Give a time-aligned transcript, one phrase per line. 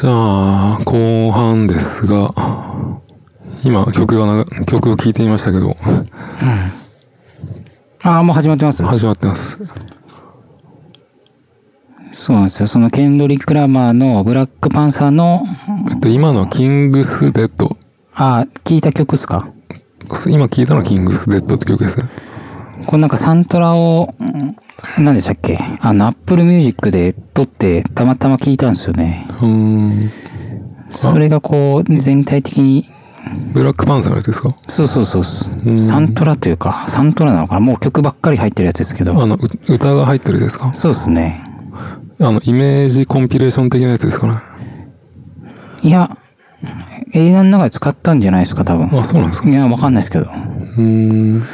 [0.00, 2.30] じゃあ、後半ですが、
[3.64, 5.74] 今曲がな、曲を聴いてみましたけど、
[8.04, 8.84] ああ、もう始まってます。
[8.84, 9.58] 始まってます。
[12.12, 12.68] そうなんですよ。
[12.68, 15.42] そのケンドリック・ラマーのブラックパンサーの、
[15.98, 17.76] で、今のは King's Dead。
[18.14, 19.48] ああ、聞いた曲っすか？
[20.28, 22.08] 今聞いたのは King's Dead って曲ですね。
[22.86, 24.56] これなんかサントラを、ん
[24.98, 25.58] 何でしたっけ？
[25.80, 29.26] あの、アップルミュージックで取ってたまたま聞いたんですよね。
[29.28, 30.12] うーん。
[30.90, 32.88] それがこう、全体的に、
[33.52, 34.54] ブラックパンサーのやつですか？
[34.68, 35.24] そうそうそう
[35.78, 37.60] サントラというか、サントラなのかな？
[37.60, 39.20] もう曲ばっかり入ってるやつですけど。
[39.20, 39.38] あの、う
[39.68, 40.72] 歌が入ってるですか？
[40.72, 41.42] そうですね。
[42.20, 44.34] あの、イメージコンピレーション的なやつですかね？
[45.82, 46.16] いや、
[47.14, 48.98] 映画の中で使ったんじゃないですか、多分。
[49.00, 50.24] あ、そうなんですかいや、わかんないですけど。
[50.24, 50.82] うー
[51.40, 51.44] ん。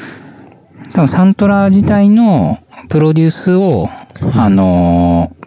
[0.92, 3.88] 多分サントラ自体のプロデュースを、
[4.34, 5.44] あのー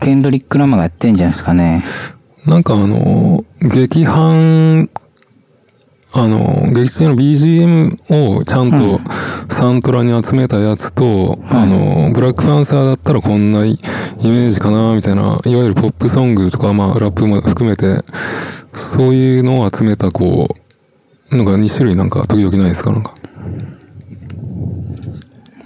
[0.00, 1.82] ケンドリック・ラマーがやってんじゃないですかね。
[2.46, 4.90] なんかあの、劇伴、
[6.12, 9.00] あの、劇中の BGM をちゃんと
[9.54, 13.78] サントラに集めたやつと、あの、ブラックパンサーだったらこんなイ
[14.22, 18.04] メージかな、みたいな、いわゆるポップソングとか、まあ、ラップも含めて、
[18.74, 20.54] そういうのを集めた、こ
[21.30, 23.14] う、なんか2種類なんか時々ないですかなんか。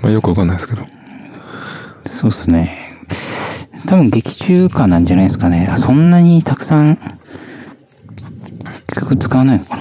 [0.01, 0.92] まあ、よくわかんないですけど。
[2.23, 2.79] そうですね。
[3.89, 5.67] 多分劇中歌なんじゃないですかね。
[5.69, 6.97] あそんなにたくさん
[8.95, 9.77] 曲使わないのか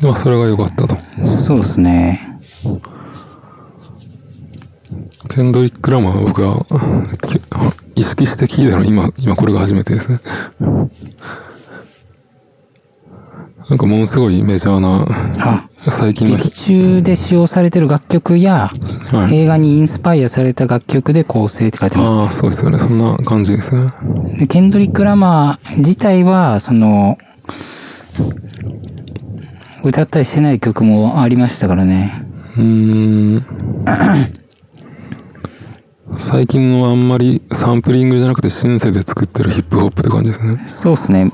[0.00, 0.96] まあ、それが良かったと。
[1.18, 1.26] な。
[1.26, 2.38] そうですね。
[5.28, 6.64] ケンドリック・ラマーは僕は
[7.94, 10.18] き意識して聞いたのは今、今これが初めてですね。
[13.68, 15.04] なんかものすごいメジャーな、
[15.40, 18.70] あ、最近の劇中で使用されてる楽曲や、
[19.10, 22.20] はい映画にインスパイアされた楽曲で構成って書いてます。
[22.20, 22.78] ああ、そうですよね。
[22.78, 23.90] そんな感じですね。
[24.38, 27.16] で、ケンドリック・ラマー自体は、その、
[29.84, 32.24] 歌ったりしてない曲もありましたからね。
[32.56, 33.46] うーん。
[36.18, 40.64] 最近のはあんまりサンプリングじゃなくてシンセで作ってるヒップホップって感じですね。
[40.66, 41.32] そうですね。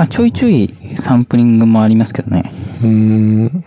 [0.00, 0.66] まあ、ちょいちょい
[0.96, 2.50] サンプリングもありますけどね。
[2.80, 3.62] うーん。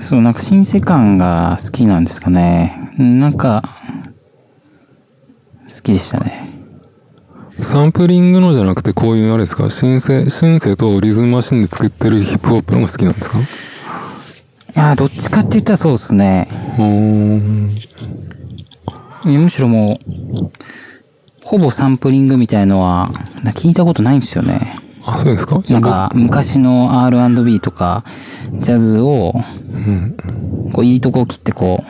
[0.00, 2.94] そう、なんか新世感が好きなんですかね。
[2.96, 3.76] なんか、
[5.68, 6.50] 好きでしたね。
[7.60, 9.68] サンプリングのじゃなくてこういうあれですか？
[9.68, 13.38] シンセ、シンセとリズムマシンで作ってるヒップホップの方が好きなんですか？
[13.38, 13.42] い
[14.76, 16.48] やー、どっちかって言ったらそうですね。
[16.78, 17.70] うーん。
[19.26, 20.50] むしろもう、
[21.46, 23.08] ほぼサンプリングみたいのは、
[23.44, 24.74] な聞いたことないんですよね。
[25.04, 25.62] あ、そうですか？
[25.70, 28.02] なんか、昔の R&B とか、
[28.52, 29.32] ジャズを、
[29.72, 30.16] うん。
[30.72, 31.84] こう、いいとこを切ってこ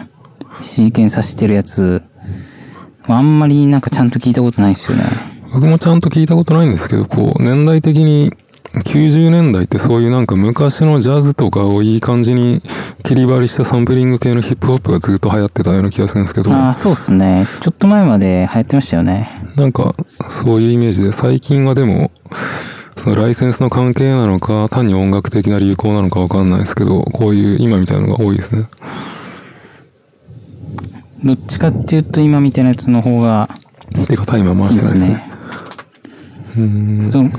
[0.61, 2.03] う、シーケンさせてるやつ、
[3.09, 5.05] あんまりなんかちゃんと聞いたことないですよね。
[5.55, 8.35] 僕もちゃんと聞いたことないんですけど、こう、年代的に、
[8.85, 12.63] 90年代ってそういうなんか昔のジャズとかをいい感じに
[13.05, 17.47] 切り張りしたサンプリング系のヒップホップがずっと流行ってたような気がするんですけど、ああ、そうっすね。
[17.61, 19.31] ちょっと前まで流行ってましたよね。
[19.57, 19.95] なんか
[20.29, 22.11] そういうイメージで最近はでも、
[22.97, 28.67] そのライセンスの関係なのか、単に音楽的な流行なのかわかんないですけど、こういう今みたいなのが多いですね。
[31.25, 33.49] どっちかっていうと今みたいなやつの方が
[34.09, 35.31] てかタイマー回してないですね。
[36.57, 37.07] うーん。
[37.07, 37.31] そう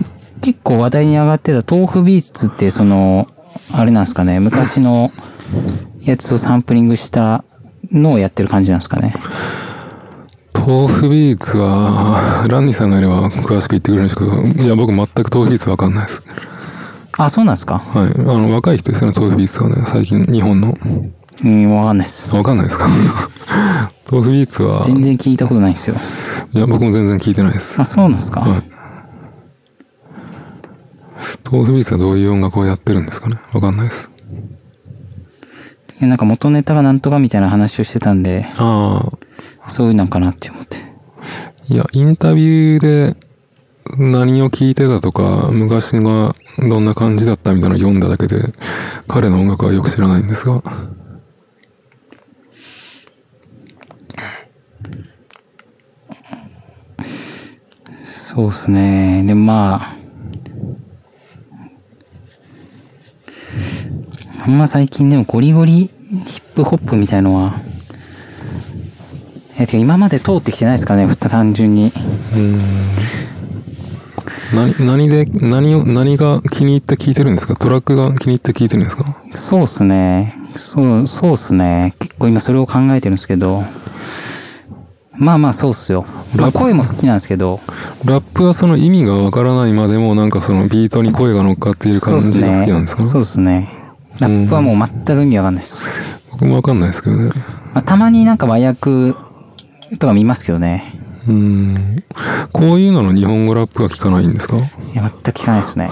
[0.41, 3.27] 結構話題に上がってた豆腐ビーツってその、
[3.73, 5.11] あれなんですかね、昔の
[6.01, 7.43] やつをサンプリングした
[7.91, 9.15] のをやってる感じなんですかね。
[10.53, 16.21] tofubeats は、ランニーさんがいれば詳しく言ってくれるんですけど、いや、僕全く tofubeats わかんないです。
[17.17, 18.11] あ、そうなんですかはい。
[18.11, 20.77] あの、若い人ですよね、 tofubeats はね、最近、日本の。
[21.43, 22.35] うん、わかんないです。
[22.35, 22.87] わかんないですか？
[24.11, 25.95] tofubeats は、全然聞いたことないんですよ。
[26.53, 27.79] いや、僕も全然聞いてないです。
[27.81, 28.63] あ、そうなんですか、はい。
[31.49, 33.37] 豆腐ビーツはどういう音楽をやってるんですかね？
[33.53, 34.09] わかんないです。
[36.01, 39.03] なんか元ネタがなんとかみたいな話をしてたんで、あ
[39.61, 40.77] あ、そういうのかなって思って。
[41.69, 43.15] いや、インタビューで
[43.97, 46.35] 何を聞いてたとか、昔が
[46.69, 48.51] どんな感じだったみたいなのを読んだだけで、
[49.07, 50.61] 彼の音楽はよく知らないんですが。
[58.05, 59.23] そうですね。
[59.25, 60.06] で、まあ、
[64.47, 65.89] あんま最近でもゴリゴリ
[66.25, 67.59] ヒップホップみたいのは、
[69.59, 71.87] え、てか今まで通ってきてないですかね、単純に。
[71.87, 72.61] うーん。
[74.55, 77.57] 何、何で、何を、何が気に入って聞いてるんですか？
[77.57, 79.21] トラックが気に入って聞いてるんですか？
[79.33, 80.39] そうっすね。
[80.55, 81.93] そう、そうっすね。
[81.99, 83.65] 結構今それを考えてるんですけど、
[85.13, 86.05] まあまあそうっすよ。
[86.35, 87.59] まあ声も好きなんですけど、
[88.05, 93.03] ラップはその意味がわからないまでもなんかそのビートに声が乗っかっている感じが好ねきなんですか？
[93.03, 93.73] そうですね。
[94.19, 95.79] ラップはもう全く意味わかんないです。
[96.31, 97.31] 僕もわかんないですけどね。
[97.73, 99.13] まあ、たまになんか和訳
[99.99, 100.83] とか見ますけどね。
[101.27, 102.03] うーん。
[102.53, 104.57] こういうのの日本語ラップは聞かないんですか？
[104.57, 104.59] い
[104.95, 105.89] や、全く聞かないですね。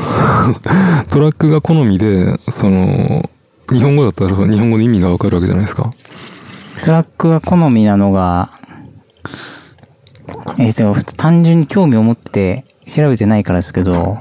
[1.12, 3.30] トラックが好みで、その、
[3.72, 5.92] 日本語だったら日本語の意味がわかるわけじゃないですか？
[6.84, 8.52] トラックが好みなのが、
[10.58, 14.20] えー、単純に興味を持って調べてないからですけど、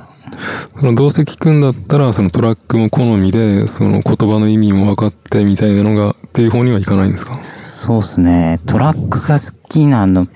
[0.79, 7.39] そのどうせ聞くんだったら、そのトラックも好みで、その言葉の意味も分かってみたいなのが、っていう方にはいかないんですか？
[7.43, 8.61] そうですね。
[8.67, 10.27] トラックが好きなの、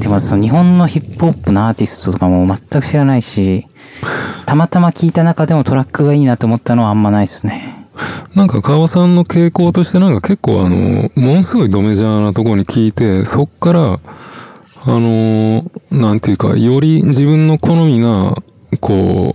[0.00, 3.66] でもその日本のヒップホップのアーティストとかも全く知らないし、
[4.46, 7.88] たまたま聞いた中でもトラックがいいなと思ったのはあんまないですね。
[8.34, 14.00] なんか川さんの傾向としてなんか結構あの、ものすごいドメジャーなところに聞いて、そっから、
[14.86, 18.34] あの、なんていうか、より自分の好みな、
[18.80, 19.32] こ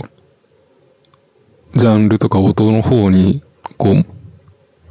[1.73, 3.43] う、ジャンルとか音の方に、
[3.77, 4.05] こう、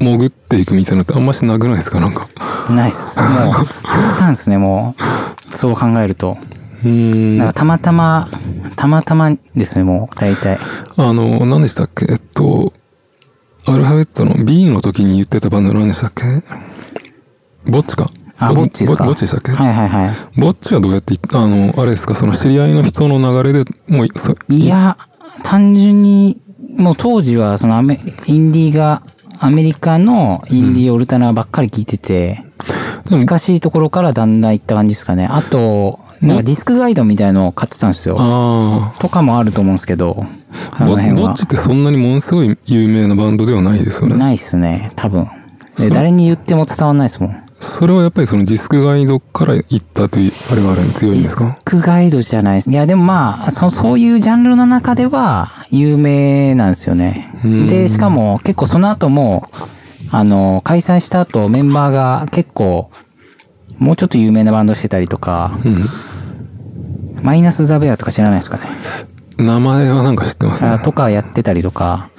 [0.00, 1.99] 潜っていくみたいなのってあんましなくないですか？
[2.00, 2.29] なんか。
[2.71, 3.21] ないっす。
[3.21, 4.95] もう、極端ですね、も
[5.53, 5.56] う。
[5.56, 6.37] そう考えると。
[6.85, 7.39] うーん。
[7.39, 8.29] だからたまたま、
[8.77, 10.59] たまたまですね、もう、大体。
[10.97, 12.06] あの、何でしたっけ？
[12.09, 12.73] えっと、
[13.67, 16.23] アルファベットの B の時に言ってたバンド何でしたっけ？
[17.71, 18.09] ボッチか。
[18.38, 19.05] あ、ぼっちですか？
[19.05, 19.52] ボッチでしたっけ？
[19.52, 20.40] はいはいはい。
[20.40, 24.96] ボッチはどうやってい、あの、あれですか、その知り合いの人の流れで、もう、そいや、
[25.43, 26.40] 単純に、
[26.76, 29.02] もう当時は、そのアメ、インディーが、
[29.40, 32.44] アメリカのインディーオルタナばっかり聞いてて、
[33.08, 35.26] でも近しいところからだんだん行った感じですかね。
[35.31, 38.17] あと、なんかディスクガイドみたいのを買ってたんですよ。
[38.19, 40.26] あとかもあると思うんですけど、
[40.73, 41.44] あ、あの辺はボボッチ。
[41.44, 44.17] ってそんなにものすごい有名なバンドではないですよね。
[44.17, 45.29] ないっすね、多分。
[45.76, 47.43] で、誰に言っても伝わんないですもん。
[47.61, 52.71] それはやっぱりそのディスクガイドから行ったという、あれがあるん強いんディスですかクガイドじゃないです。
[52.71, 57.67] いや、でもまあ、そそういうジャンルの中では有名なんですよねうん。
[57.69, 59.49] で、しかも結構その後も、
[60.11, 62.91] あの、開催した後メンバーが結構、
[63.79, 65.89] もうちょっと有名なバンドしてたりとか、うん。
[67.23, 68.69] マイナスザベアとか知らないですかね？
[69.37, 70.71] 名前はなんか知ってますね。
[70.71, 72.11] あとかやってたりとか、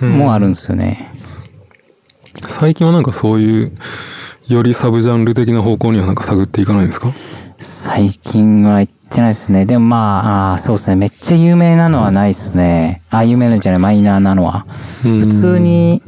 [0.00, 1.12] もあるんですよね。
[2.46, 3.72] 最近はなんかそういう、
[4.48, 7.12] よりサブジャンル的な方向にはなんか探っていかないんですか？
[7.58, 9.66] 最近は行ってないですね。
[9.66, 10.96] でもまあ、あーそうですね。
[10.96, 13.02] めっちゃ有名なのはないですね。
[13.10, 14.66] あ、有名なんじゃない、マイナーなのは。
[15.04, 16.02] うん普通に、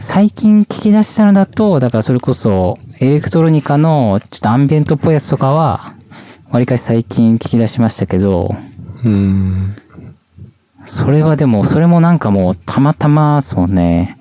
[0.00, 5.94] 最近聞き出したのだと、だからそれこそ、エレクトロニカのちょっとアンビエントっぽいやつとかは、
[6.50, 8.54] わりかし最近聞き出しましたけど、
[9.04, 9.74] うん。
[10.84, 14.18] それはでも、それもなんかもう、たまたま、そうね、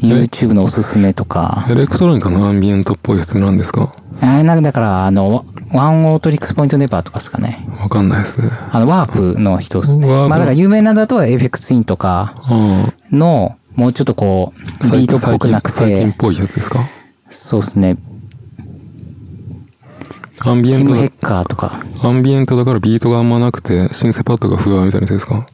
[0.00, 3.92] YouTube のおすすめとか、エレクトロニカのアンビエントっぽいやつなんですか？
[4.22, 7.66] あれなんかだから、あの、 Oneohtrix Point Never とかですかね。
[7.78, 8.50] わかんないですね。
[8.70, 10.06] あの、 Warp の人ですね。
[10.06, 14.90] まあだから有名なのだとエフェクツインとかあの、もうちょっとこう、あ。
[14.90, 16.86] ビートっぽくなくて、最近っぽいやつですか？
[17.30, 17.96] そうですね。
[20.42, 21.82] アンビエントだティム・ヘッカーとか。
[22.02, 25.46] アンビエントだからビートがあんまなくて、シンセパッドがファーンみたいなやつですか？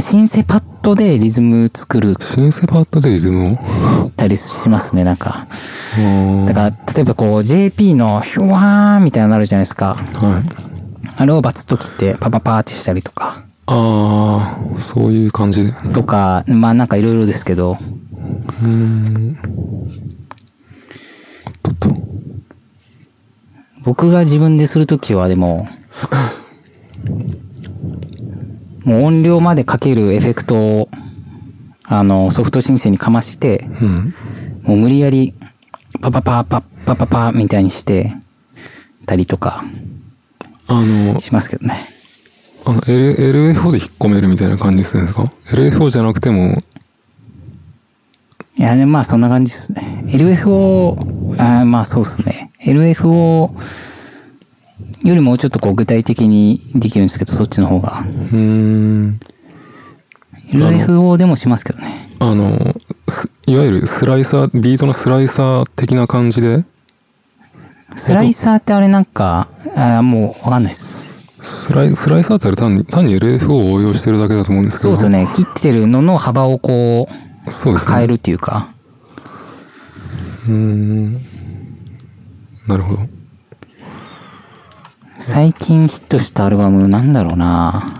[0.00, 4.10] シンセパッドでリズム作るシンセパッドでリズムを？
[4.10, 5.46] たりしますね、なんか。
[6.46, 9.94] だから、例えばこう、JP のヒュワーンみたいなのあるじゃないですか。
[9.94, 10.42] はい。
[11.16, 13.44] あれをバツッと切ってパパパーってしたりとか。
[13.66, 15.72] ああ、そういう感じで。
[15.94, 17.78] とか、まあなんかいろいろですけど。
[17.80, 19.38] うーん。
[21.46, 21.88] おっとっと。
[23.84, 25.68] 僕が自分でするときはでも、
[28.84, 30.88] もう音量までかけるエフェクトを、
[31.84, 34.14] あの、ソフト申請にかまして、うん。
[34.62, 35.34] もう無理やり、
[36.00, 38.14] パパパパパパパみたいにして、
[39.06, 39.64] たりとか
[40.66, 41.90] あの、しますけどね。
[42.64, 45.02] あの、L、LFO で引っ込めるみたいな感じですね。
[45.02, 46.58] ですか ?LFO じゃなくても、
[48.56, 50.04] いや、でまあそんな感じですね。
[50.06, 50.96] LFO、
[51.38, 52.52] あーまあそうですね。
[52.60, 53.50] LFO
[55.04, 58.00] よりもうちょっとこう具体的にできるんですけど、そっちの方が。
[58.00, 59.20] うーん。
[60.50, 62.08] LFO でもしますけどね。
[62.18, 62.74] あの、
[63.08, 66.64] すいわゆるスライサー、ビートのスライサー的な感じで、
[67.96, 71.08] スライサーってあれなんか、あーもうわかんないです。
[71.40, 74.96] スライ、スライサーってあれ単に、単に LFO を応用してるだけだと思うんですけど。
[74.96, 75.32] そうですよね。
[75.34, 77.08] 切ってるのの幅をこ
[77.46, 77.94] う、そうですね。
[77.94, 78.70] 変えるっていうか。
[80.48, 81.12] うーん。
[82.66, 83.13] なるほど。
[85.26, 87.98] 最近ヒットしたアルバムなんだろうな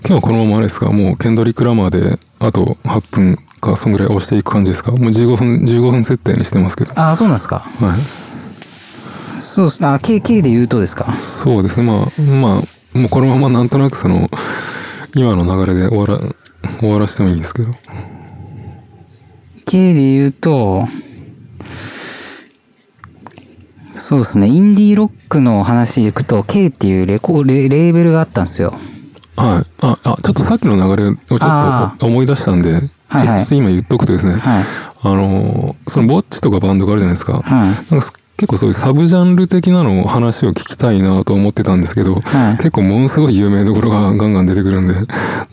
[0.00, 0.90] 今日はこのままあれですか？
[0.90, 4.90] もうケンドリック・ラマーで、あと8分か、そんぐらい押していく感じですか？
[4.90, 6.92] もう15分、15分設定にしてますけど。
[6.98, 7.60] ああ、そうなんですか。
[7.60, 9.40] はい。
[9.40, 9.86] そうですね。
[9.86, 11.16] あ、K、K で言うとですか？
[11.16, 11.86] そうですね。
[11.86, 12.62] まあ、ま
[12.94, 14.28] あ、もうこのままなんとなくその、
[15.14, 16.34] 今の流れで終わら、
[16.80, 17.70] 終わらせてもいいんですけど。
[19.66, 20.88] K で言うと、
[24.04, 24.48] そうですね。
[24.48, 28.74] インディーロックの話でいくと、K っていうレコレレーベルがあったんですよ。
[29.34, 29.70] はい。
[29.80, 32.74] あ、あ、ちょっとさっきの流れをちょっあと思い出したんで、
[33.08, 34.64] はいはいちょっと今言っとくとですね、はい。
[35.00, 37.40] あの、そのボッチとかバンドがあるじゃないですか。
[37.40, 37.92] はい。
[37.94, 44.94] なんか結構そういうサブジャンル的なのを話を聞きたいなと思ってたんですけど、はい結構ものすごい有名どころがガンガン出てくるんで、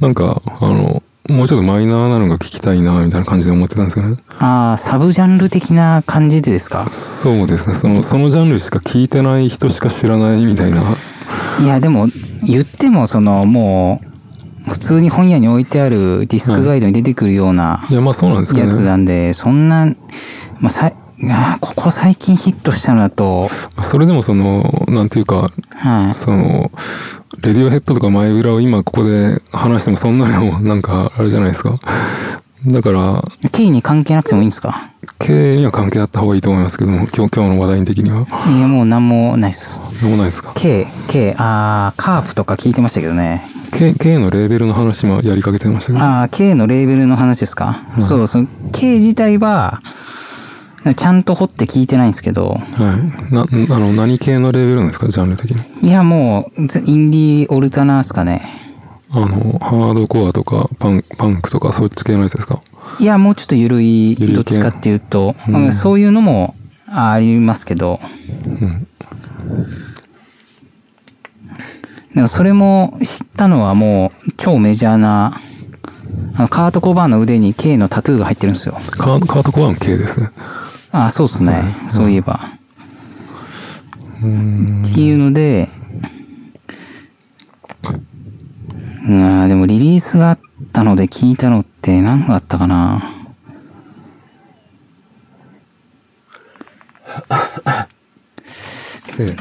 [0.01, 4.17] なんか、あの、もうちょっとマイナーなのが聞きたいなみたいな感じで思ってたんですよね。
[4.39, 6.89] ああ、サブジャンル的な感じでですか？
[6.91, 7.75] そうですね。
[7.75, 10.97] その、そのジャンルしか聞いてない人しか知らないみたいな。
[11.61, 12.07] いや、でも、
[12.43, 14.01] 言っても、その、も
[14.67, 18.79] う、普通に本屋に置いてあるディスクガイドに出てくるようないや、まあそうなんですけやつ。
[18.81, 19.85] なんで、そんな、
[20.59, 20.95] まあ、さい、
[21.29, 23.47] あーここ最近ヒットしたのだと、
[23.81, 26.15] それでもその、なんていうか、はい。
[26.15, 26.71] その、
[27.39, 31.75] レディオヘッドとかマイブラを今ここで話してもそんなの なんかあれじゃないですか。
[32.67, 34.89] だから、K に関係なくてもいいんですか？
[35.17, 38.27] 経営には関係あった方がいいと思いますけども、今日、今日の話題的には。
[38.55, 39.79] いや、もうなんもないっす。
[40.03, 43.47] なんもないですか？K、K、あー、カープとか聞いてましたけどね。
[43.73, 46.05] K, K のレーベルの話もやりかけてましたけど。
[46.05, 49.81] あー、K のレーベルの話ですか、そう、その K 自体は、
[50.97, 52.59] ちゃんと掘って聞いてないんですけど、は
[53.29, 53.33] い。
[53.33, 55.07] な、あの、何系のレーベルなんですか？
[55.07, 55.87] ジャンル的に。
[55.87, 58.41] いや、もう、ぜインディーオルタナーっすかね。
[59.11, 59.27] あの、
[59.59, 62.61] ハードコアとか、パン、パンクとか、そっち系のやつですか？
[62.99, 66.55] いや、もうちょっと緩い、どっちかっていうと、うんうんそういうのも
[66.87, 67.99] ありますけど、
[68.45, 68.87] うん。
[72.15, 75.39] でもそれも知ったのはもう超メジャーな、
[76.35, 78.73] あのカート・コバーンの腕に K のタトゥーが入ってるんですよ。
[78.91, 80.31] カーカートコアの系ですね。
[80.91, 81.75] あそうっすね。
[81.89, 82.39] そういえば。
[84.21, 84.83] うーん。
[84.85, 85.69] っていうので、
[89.07, 90.39] うん、でもリリースがあっ
[90.73, 93.17] たので聞いたのって何があったかな。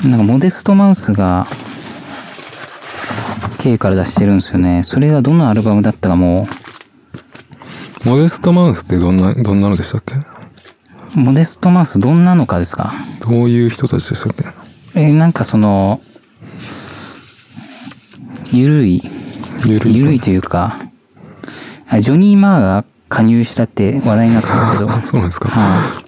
[0.04, 1.46] なんかモデストマウスが
[3.60, 4.82] K から出してるんですよね。
[4.84, 6.48] それがどのアルバムだったかも
[8.04, 10.14] モデストマウスってどんな、どんなのでしたっけ？
[10.14, 10.24] う、
[11.14, 12.92] モデストマウスどんなのかですか？
[13.20, 14.44] どういう人たちでしたっけ？
[15.00, 16.00] えーなんかその、
[18.52, 19.02] ゆるい、
[19.64, 19.96] ゆるい。
[19.96, 20.78] ゆるいというか、
[21.88, 25.48] あジョニー・マーが加入したって話題になったんですけど、 そうなんですか。
[25.48, 26.02] は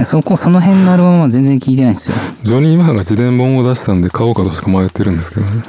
[0.00, 0.04] い。
[0.04, 2.14] そこ、その辺のアルバムは全然聞いてないんですよ。
[2.42, 5.62] ジョニー・マーが自伝本を出したんで買おうかどうしか迷ってるんですけどね。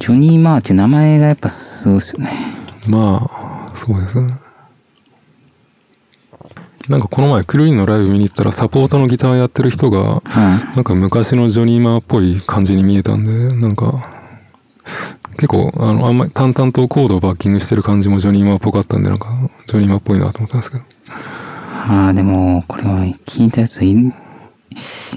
[0.00, 2.30] ジョニー・マーっていう名前がやっぱすごいですよね。
[2.88, 4.28] まあ、そうですね。
[6.88, 14.08] なんかこの前、クルリンのライブ見に行ったらサポートのギターやってる人が、はなんか昔のジョニーマーっぽい感じに見えたんで、なんか、
[15.36, 19.28] 結構、あの、あんまり淡々とコードをバッキングしてる感じもジョニーマーっぽかったんで、なんか、
[19.68, 20.82] ジョニーマーっぽいなと思ったんですけど。
[20.82, 20.86] い。
[21.08, 23.92] ああ、でも、これは聞いたやつはい、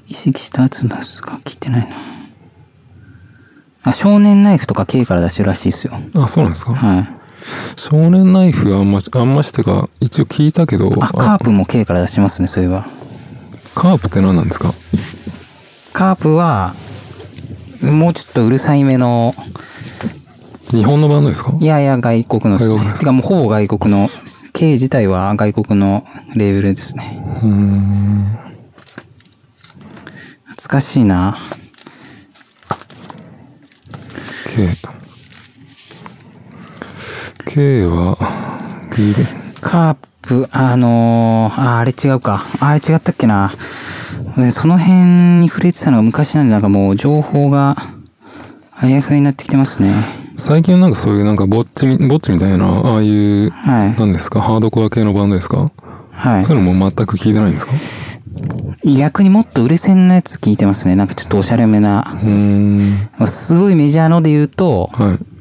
[0.08, 1.40] 移籍したやつなんですか？
[1.44, 1.96] 聞いてないな。
[3.84, 6.00] あ、少年ナイフとか K から出してるらしいですよ。
[6.16, 6.74] あ、そうなんですか？
[6.76, 7.10] はい。
[7.78, 12.88] 少年ナイフはあんまし、あんましてか、一応聞いたけど、あ、カープも K から出しますね、そういえば。
[13.76, 14.74] カープって何なんですか？
[15.94, 16.74] カープは、
[17.82, 19.36] もうちょっとうるさいめの、
[20.72, 21.56] 日本のバンドですか？
[21.60, 23.12] いやいや外国のですね。
[23.12, 24.10] もうほぼ外国の、
[24.54, 27.22] K 自体は外国のレーベルですね。
[27.44, 28.38] うーん。
[30.48, 31.38] 懐かしいな。
[34.56, 34.70] K。
[37.46, 38.18] K は、
[39.62, 42.44] カープ、あのー、あ、あれ違うか。
[42.60, 43.54] あれ違ったっけな。
[44.36, 47.78] でその辺に触れてたのが昔なんでなんかもう情報が、
[48.78, 49.94] あやふやになってきてますね。
[50.38, 53.96] 最近なんかそういうなんかぼっちみ、ぼっちみたいな、ああいう、はい。
[53.98, 54.42] 何ですか？
[54.42, 55.72] ハードコア系のバンドですか？
[56.12, 57.74] はそういうのも全く聞いてないんですか？
[58.84, 58.96] い。
[58.98, 60.96] 逆にもっと売れ線のやつ聞いてますね。
[60.96, 62.20] なんかちょっとおしゃれめな。
[62.22, 63.28] うーん。
[63.28, 65.35] すごいメジャーので言うと、はい。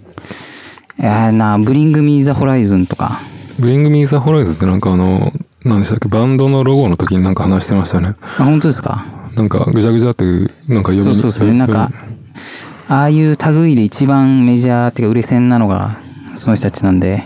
[0.98, 3.20] いやーな、ブリングミーザホライズンとか。
[3.58, 5.32] ブリングミーザホライズってなんかあの、
[5.64, 8.14] 何でしたっけバンドのロゴの時になんか話してましたね。
[8.38, 9.04] あ、本当ですか？
[9.34, 10.24] なんかぐちゃぐちゃって
[10.68, 11.52] なんか読みそうそうそう。
[11.52, 11.90] なんか、
[12.88, 15.98] ああいう類で一番メジャーっていうか売れ線なのが、
[16.34, 17.24] その人たちなんで。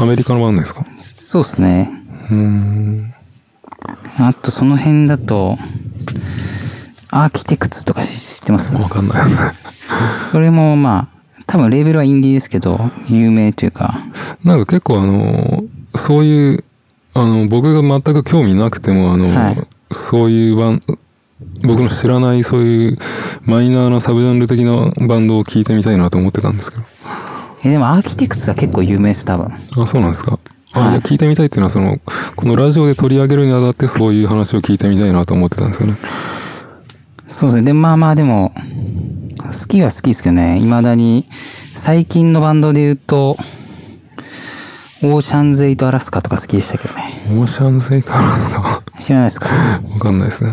[0.00, 0.84] アメリカのバンドですか？
[1.00, 1.90] そうですね。
[2.30, 3.14] うーん。
[4.18, 5.58] あとその辺だと、
[7.10, 8.74] アーキテクツとか知ってます？
[8.74, 9.52] わかんないですね。
[10.32, 11.11] それもまあ、
[11.52, 12.80] 多分レーベルはインディーですけど、
[13.10, 14.06] 有名というか、
[14.42, 16.64] なんか結構あの、そういう、
[17.12, 20.80] あの、僕が全く興味なくても、あの、はいそういうバン、
[21.66, 22.98] 僕の知らないそういう
[23.44, 26.84] マイナーなサブジャンル的なバンドを聴いてみたいなと思ってたんですけど。
[27.64, 29.52] え、でも Architects は結構有名です、多分。
[29.76, 30.38] あ、そうなんですか。
[30.72, 31.98] あ、はい聞いてみたいっていうのは、その、
[32.34, 35.98] このラジオで取り上げるにあたってそういう話を聞いてみたいなと思ってたんですよね。
[37.28, 37.66] そうですね。
[37.66, 38.54] で、まあまあでも、
[39.38, 40.58] 好きは好きですけどね。
[40.60, 41.28] 未だに、
[41.74, 43.36] 最近のバンドで言うと、
[45.04, 47.24] Oceans Ate Alaska とか好きでしたけどね。
[47.30, 49.48] Oceans Ate なんですか知らないですか？
[49.48, 50.52] わかんないですね。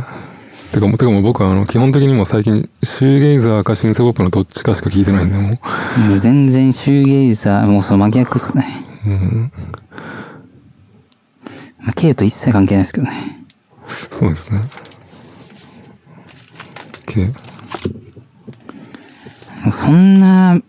[0.72, 8.66] てかもう、てかもう僕はあの、基本的にもう最近、シューゲイザーかシンセポップのどっちかしか聞いてないんで、ももう全然シューゲイザー、もうその真逆っすね。
[9.06, 9.10] う。
[9.10, 9.52] うん。
[11.80, 13.46] まあ、K と一切関係ないですけどね。
[14.12, 14.62] そうですね。
[17.08, 17.32] K。
[19.72, 20.62] そんな、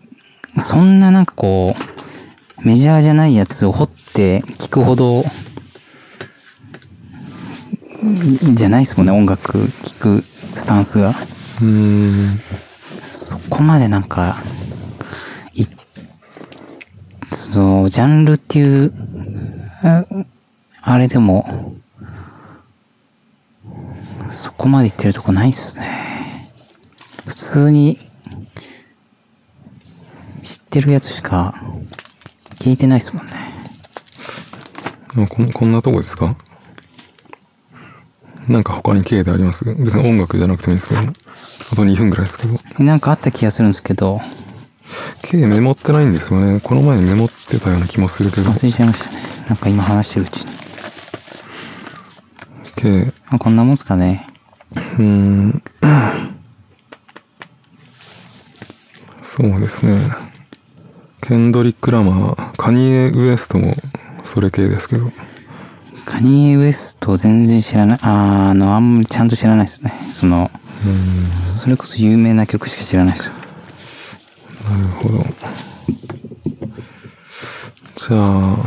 [0.59, 5.23] そんななんかこう、メジャーじゃないやつを掘って聞くほど、
[8.05, 10.21] んじゃないですもんね、音楽聞く
[10.55, 11.09] スタンスが。
[11.09, 12.39] うーん。
[13.11, 14.37] そこまでなんか、
[15.53, 15.65] い、
[17.33, 18.93] その、ジャンルっていう、
[19.83, 20.05] あ
[20.81, 21.75] あれでも、
[24.31, 26.49] そこまで言ってるとこないっすね。
[27.25, 28.10] 普通に、知
[30.71, 31.53] ってるやつしか
[32.55, 33.33] 聞いてないっすもんね。
[35.17, 36.37] あこんこんなとこですか？
[38.47, 39.65] なんか他に K であります？
[39.65, 41.01] 別に音楽じゃなくてもいいですけど。
[41.01, 42.57] あと2分ぐらいですけど。
[42.81, 44.21] なんかあった気がするんですけど、
[45.23, 46.61] K メモってないんですよね。
[46.61, 48.49] この前にメモってたような気もするけど。
[48.49, 49.21] 忘れちゃいましたね。
[49.49, 50.45] なんか今話してるうちに。
[52.77, 54.25] K、あこんなもんすかね。
[54.73, 55.61] うーん。
[59.21, 60.30] そうですね。
[61.31, 63.77] ケンドリック・ラマー、カニエ・ウエストも
[64.25, 65.13] それ系ですけど。
[66.03, 67.99] カニエ・ウエスト全然知らない。
[68.01, 69.93] あーあの、あんまりちゃんと知らないですね。
[70.11, 70.51] その。
[71.45, 73.33] それこそ有名な曲しか知らないですよ。
[74.69, 75.25] なるほど。
[77.95, 78.57] じゃあ、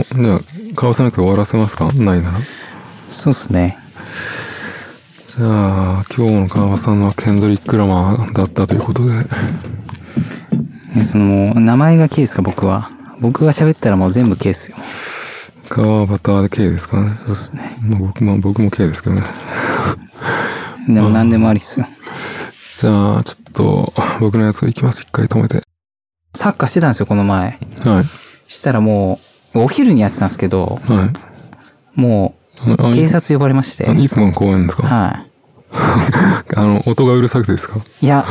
[0.00, 0.40] おじゃあ、
[0.74, 1.92] 川さんのやつ終わらせますか？
[1.92, 2.40] ないなら。
[3.08, 3.78] そうですね。
[5.38, 9.12] じゃあ、今日の川さんはケンドリック・ラマーだったということで。
[10.96, 12.90] えその、名前が K ですか、僕は。
[13.20, 14.76] 僕が喋ったらもう全部 K ですよ。
[15.68, 17.08] 川端で K ですかね。
[17.08, 17.76] そうですね。
[17.82, 19.22] まあ僕も、僕も K ですけどね。
[20.88, 21.86] でも何でもありっすよ。
[22.80, 25.02] じゃあ、ちょっと、僕のやつをいきます。
[25.02, 25.62] 一回止めて。
[26.34, 27.58] サッカーしてたんですよ、この前。
[27.84, 28.50] はい。
[28.52, 29.18] したらも
[29.54, 31.10] う、お昼にやってたんですけど、は
[31.96, 32.00] い。
[32.00, 32.34] も
[32.66, 33.88] う、警察呼ばれまして。
[33.88, 34.86] あいつもの公園ですか？
[34.86, 35.26] は
[36.56, 37.76] あの、音がうるさくてですか？
[38.02, 38.06] い。
[38.06, 38.24] いや、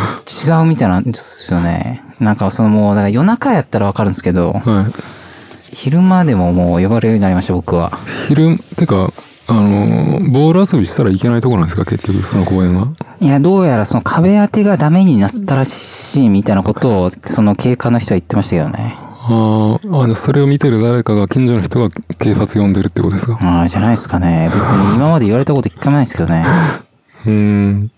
[0.46, 2.04] 違うみたいなんですよね。
[2.20, 5.76] なんかそのもう、だから夜中やったらわかるんですけど、はい。
[5.76, 7.98] 昼間でももう呼ばれるようになりました、僕は。
[8.28, 9.12] 昼、てか、
[9.48, 12.88] あの、ボール遊びしたらいけないところなんですか結局、その公園は？
[13.20, 18.96] いや、どうやらその壁当てがダメになったらしいみたいなことを、その警官の人は言ってましたけどね。
[19.28, 23.38] あーあ、それを見てる誰かが近所の人が警察呼んでるってことですか？
[23.42, 24.50] ああ、じゃないですかね。
[24.54, 26.46] 別に今まで言われたこと一回もないですけどね。
[27.26, 27.92] うーん。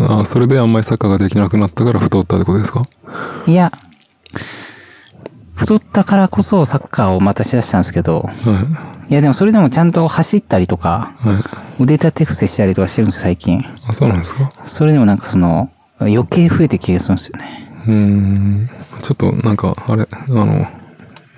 [0.00, 2.82] ああ、それであんまりサッカーができなくなったから太ったってことですか？
[3.46, 3.72] いや、
[5.54, 8.30] 太ったからこそサッカーをまたしだしたんですけど、は
[9.08, 11.28] いやでもそれでもちゃんと走ったりとか、い。
[11.28, 11.82] はい。
[11.82, 13.62] 腕立て伏せしたりとかしてるんですよ、最近。
[13.86, 14.50] あ、そうなんですか？
[14.64, 17.84] それでもなんかその、余計増えて気がするんですよね。
[17.86, 18.70] うーん。
[19.02, 20.66] ちょっとなんか、あれ、あの、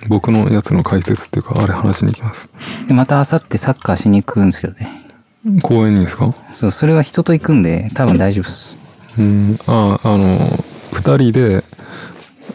[0.09, 2.49] 僕のやつの解説っていうか、あれ話しに行きます。
[2.87, 5.06] で、また明後日サッカーしに行くんですけどね。
[5.63, 6.33] 公園にですか？
[6.55, 8.79] そう、それは人と行くんで、多分大丈夫です。
[9.19, 9.59] うーん。
[9.67, 10.39] あ、あの、
[10.93, 11.65] 二人で、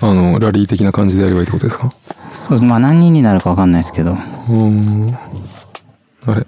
[0.02, 1.92] あの、ラリー的な感じでやればいいってことですか？
[2.32, 2.64] そうです。
[2.64, 4.14] まあ何人になるかわかんないですけど。
[4.14, 5.18] うーん。
[6.26, 6.46] あれ？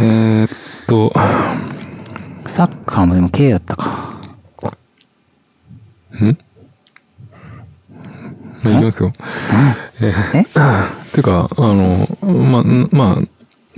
[0.00, 0.48] えー、っ
[0.86, 1.12] と、
[2.46, 4.16] サッカーもでも K だったか。
[6.20, 6.38] ん？
[8.62, 9.12] まあ、いきますよ。
[10.00, 10.44] えーえ？
[11.12, 13.22] てか、あの、ままあ、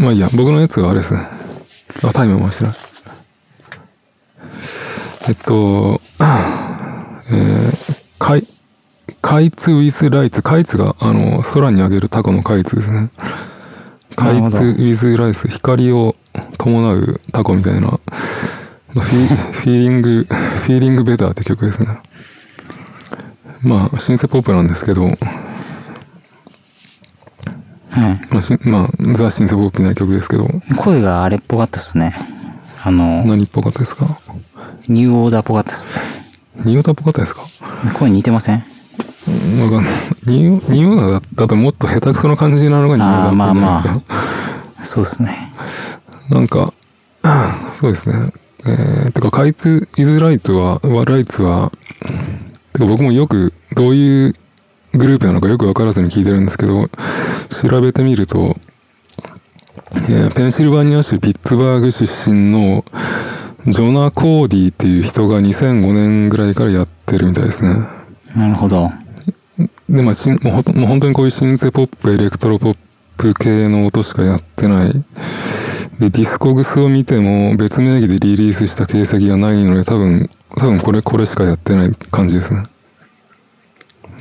[0.01, 1.27] まあいいや、僕のやつはあれですね。
[2.03, 2.75] あ、タイム回してない。
[5.29, 6.01] えっと、
[7.29, 8.47] えー、カイ、
[9.21, 13.11] カイツウィズライツ、カイツが、あの、空に上げるタコのカイツですね。
[14.17, 16.17] カイツウィズライス、光を
[16.57, 21.99] 伴うタコみたいな、フィフィーリング、フィーリングベターって曲ですね。
[23.61, 25.11] まあ、シンセポップなんですけど、
[28.01, 28.21] はい。
[28.31, 32.15] まあ、しまあ、ザ・シンセポップな曲ですけど、声があれっぽかったっすね。
[32.83, 34.19] あの、何っぽかったですか？
[34.89, 35.93] ニューオーダーっぽかったっすね。
[36.65, 37.43] ニオタっぽかったですか？
[37.95, 38.65] 声似てません？
[39.29, 39.93] うんわかんない。
[40.27, 43.95] ニオ、ニオタだったともっと下手くそな感じなのがニオタっぽいんじゃないです
[44.83, 44.85] か？
[44.85, 45.53] そうですね。
[46.31, 46.73] なんか、
[47.79, 48.33] そうですね。
[48.67, 51.71] えー、てか、 Kites With Light は、は Lights は、
[52.73, 54.35] てか僕もよくどういう
[54.93, 56.89] グループなのかよくわからずに聞いてるんですけど、
[57.63, 58.57] 調べてみると、
[59.93, 62.85] えーペンシルバニア州ピッツバーグ出身の
[63.67, 67.77] ジョナ・コーディっていう人が2005年ぐらいからやってるみたいですね。
[68.35, 68.91] なるほど。
[69.89, 72.77] で、まあ、しんもうもう本当にこういうシンセポップ、エレクトロポッ
[73.17, 74.93] プ系の音しかやってない。
[74.93, 82.63] で、 Discogs を見ても別名義でリリースした形跡がないので、多分、多分これ、これしかやってない感じですね。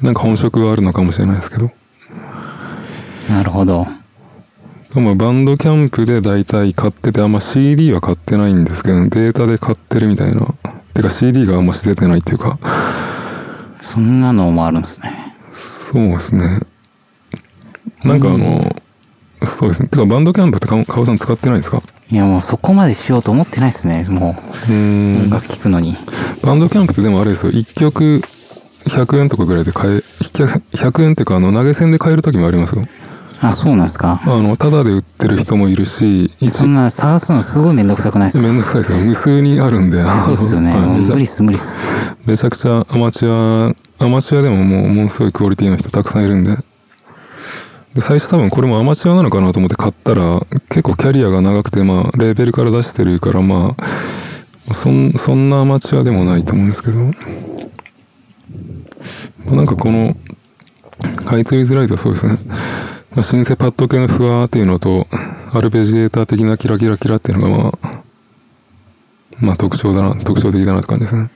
[0.01, 1.71] なんか本職はあるのかもしれないですけど。
[3.29, 3.87] なるほど。
[4.95, 10.47] まあ、バンドキャンプで大体買ってて、あんま CD は買ってないんですけど、データで買ってるみたいな。
[10.93, 12.57] てか CD があんまし出てないっていうか、
[13.81, 15.35] そんなのもあるんですね。
[15.53, 16.59] そうですね。
[18.03, 18.75] なんかあの、
[19.45, 19.89] そうですね。
[19.89, 21.83] てかバンドキャンプってか川さん使ってないですか？
[22.11, 24.05] いや、もうそこまでしようと思ってないですね。
[24.09, 24.35] も
[24.67, 25.23] うう、ーん。
[25.25, 25.95] 音楽聴くのに。
[26.41, 27.51] バンドキャンプってでもあれですよ。
[27.51, 28.21] 1曲
[28.89, 32.85] 100円とかぐらいで買え、100 100円っていうかあの投げ銭で買える時もありますよ。
[33.41, 34.21] あ、そうなんですか？
[34.25, 38.43] あの、タダで売ってる人もいるし、一そんな探すのすごいめんどくさくないですか？
[38.43, 38.97] めんどくさいですよ。
[38.97, 40.03] 無数にあるんで。
[40.25, 40.73] そうですよね。
[40.75, 41.79] 無理っす、無理っす。
[42.25, 46.57] めちゃくちゃアマチュア、アマチュアでももうものすごいクオリティの人たくさんいるんで。
[47.93, 56.99] で、最初多分これもアマチュアなのかなと思って買ったら、結構キャリアが長くて、まあ、レーベルから出してるから、まあ、そん、そんなアマチュアでもないと思うんですけど。
[59.45, 60.15] まあ、なんかこの、
[61.25, 62.37] 開通イズライトはそうですね。
[63.11, 65.07] まあ、シンセパッド系のふわーっていうのと、
[65.51, 68.03] アルペジエーター的なキラキラキラっていうのが、まあ、
[69.39, 71.29] まあ特徴だな、特徴的だなって感じですね。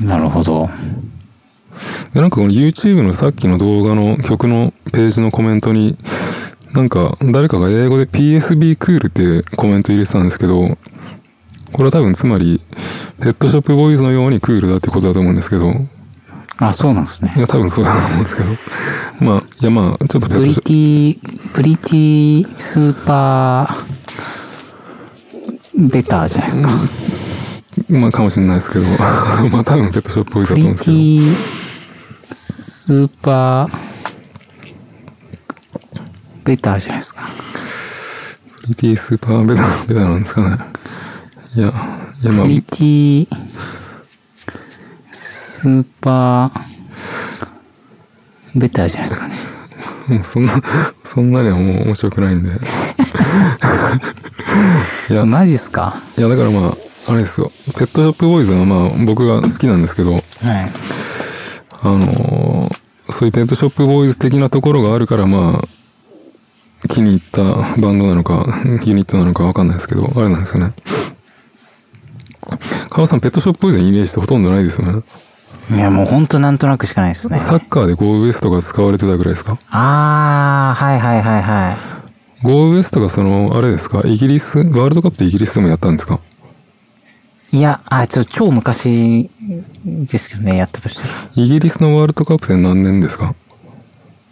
[0.00, 0.68] なるほど。
[2.14, 5.96] で、なんかこの YouTube のさっきの動画の曲のページのコメントに、
[6.72, 9.10] なんか誰かが英語で PSB クールっ
[9.42, 10.78] てコメント入れてたんですけど、
[11.72, 12.60] これは多分つまり、
[13.20, 15.72] ペットショップボーイズのようにクールだってことだと思うんですけど、
[16.60, 17.40] あ、そうなんですねい。
[17.40, 18.48] や多分そうだと思うんですけど、
[19.20, 26.68] まあ、いやまあ、ちょっとペ pretty、pretty superー、 better じゃないですか。
[26.68, 28.84] ップ、まあかもしれないですけど、
[29.48, 33.70] まあ多分ペットショップボーイズプリだと思うんですけど、ティスーパー、
[36.44, 37.30] ベターじゃないですか。
[38.60, 40.58] プリティスーパーベタ、ベタなんですかね。
[41.54, 41.72] いや、
[42.22, 43.28] いやまあプ、リティ
[45.60, 46.60] スーパー、
[48.58, 49.34] ベターじゃないですかね。
[50.08, 50.62] もうそんな、
[51.04, 52.48] そんなにはもう面白くないんで。
[55.10, 56.00] いや、マジっすか？
[56.16, 56.76] いや、だからまあ、
[57.08, 57.52] あれですよ。
[57.76, 60.24] ペットショップボーイズはまあ、僕が好きなんですけど、はい。
[61.82, 62.76] あのー
[63.12, 67.42] そういうペットショップボーイズ的なところがあるから、まあ、気に入った
[67.78, 70.72] バンドなのか、ユニットなのかわかんないですけど、あれなんですよね。
[72.88, 75.02] 川さん、ペットショップボーイズのイメージってほとんどないですよね。
[75.70, 77.38] いや、もうほんとなんとなくしかないですね。
[77.38, 79.56] サッカーでゴーウエストが使われてたぐらいですか？
[79.70, 81.76] あー、はいはいはいはい。
[82.44, 84.02] ゴーウエストがその、あれですか？
[84.04, 86.18] イギリス、ワールドカップでイギリスでもやったんですか？
[87.52, 89.30] いや、あ、ちょ、超昔
[89.84, 91.08] ですけどね、やったとしたら。
[91.34, 93.34] イギリスのワールドカップって何年ですか？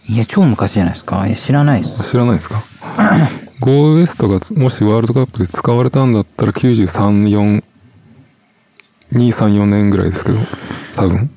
[0.09, 1.27] いや、超昔じゃないですか。
[1.27, 2.11] いや、知らないです。
[2.11, 2.63] 知らないですか？
[3.61, 7.65] ゴーウエストがもしワールドカップで使われたんだったら93、4、
[9.13, 10.39] 234年ぐらいですけど、
[10.95, 11.31] 多分。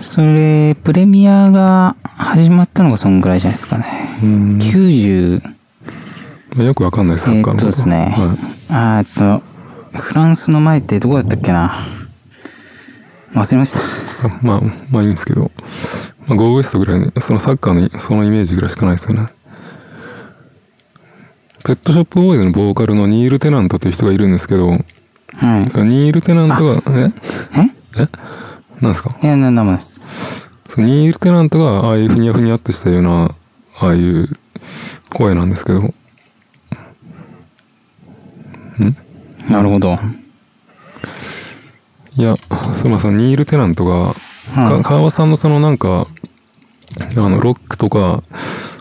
[0.00, 4.18] それ、プレミアが始まったのがそんぐらいじゃないですかね。
[4.22, 4.58] うん。
[4.58, 5.40] 90、
[6.56, 8.14] まあよくわかんないです、サッカーっとですね
[8.68, 9.02] はい。
[9.02, 9.42] あと、
[9.98, 11.86] フランスの前ってどこだったっけな。
[13.34, 13.80] 忘れました。
[14.26, 15.50] あまあ、まあいいんですけど。
[16.26, 19.28] まあ、ゴーウエストぐらいに、そのサッカーのそのイメージぐらいしかないですよね。
[21.64, 24.78] ペットショップボーイズのボーカルのニール・テナントという人がいるんですけど、
[25.36, 25.62] はい。
[25.86, 27.12] ニール・テナントが、え？
[27.56, 28.02] え？
[28.02, 28.08] え？
[28.80, 29.16] なんですか？
[29.22, 30.00] いや、なんだもんです。
[30.76, 33.34] ニール・テナントがああいうふにゃふにゃっとしたような、
[33.78, 34.28] ああいう
[35.12, 35.92] 声なんですけど、
[39.48, 39.98] なるほど。
[42.16, 42.36] いや、
[42.80, 44.14] そのそのニール・テナントが、
[44.54, 46.06] か川さんのそのなんか、
[47.00, 48.22] あの、ロックとか、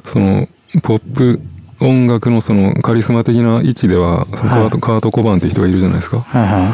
[0.03, 0.47] その、
[0.83, 1.41] ポップ
[1.81, 6.19] 音楽のそのカリスマ的な位置では、そのカート、カート・コバーンっていう人がいるじゃないですか。
[6.19, 6.73] はいは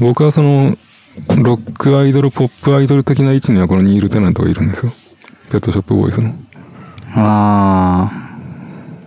[0.00, 0.76] 僕はその、
[1.42, 4.92] ロックアイドル、ポップアイドル的な位置にはこのニール・テナントがいるんですよ。
[5.50, 6.28] ペットショップボーイズの。
[6.28, 6.32] い。
[7.14, 8.10] あ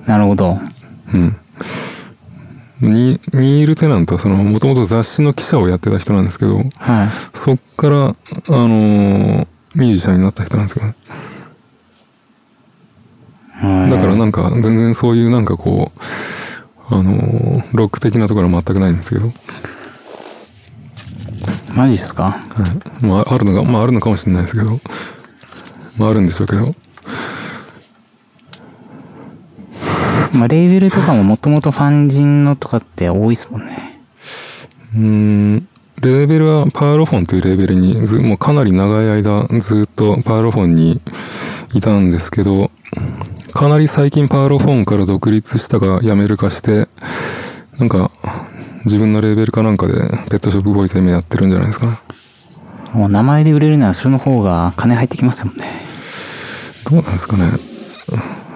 [0.05, 0.59] ー、なるほど。
[1.13, 1.37] うん。
[2.81, 7.09] ニニール・テナントはその、もともと雑誌の記者をやってた人なんですけど、はい。
[7.33, 8.15] そっから、あ
[8.49, 10.95] のーミュージシャンになった人なんですよね。
[13.59, 15.99] はいだからなんか、全然そういうなんかこう、
[16.95, 19.31] あの、ロック的なところは全くないんですけど。
[21.75, 22.23] マジですか？
[22.23, 22.39] は
[23.01, 23.05] い。
[23.05, 24.79] まあ、あるのが、まあ、あるのかもしれないですけど。
[25.97, 26.73] まあ、あるんでしょうけど。
[30.33, 34.01] まあ、レーベルとかももともとファン人のとかって多いですもんね。
[34.95, 35.67] うーん。
[36.01, 41.01] レーベルはパーロフォンというレーベルにず、もうかなり長い間ずっとパーロフォンに
[41.73, 42.71] いたんですけど、
[43.53, 46.87] かなり最近パーロフォンから独立したか辞めるかして、
[47.77, 48.11] なんか
[48.85, 51.87] 自分のレーベルかなんかでペットショップボーイズ今やってるんじゃないですか？
[51.87, 51.97] ね。
[52.93, 55.65] もう名前で売れるならそれの方が金入ってきますもんね。
[56.89, 57.51] どうなんですかね？